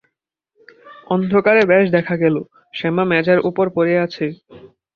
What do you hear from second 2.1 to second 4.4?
গেল– শ্যামা মেজের উপর পড়ে আছে।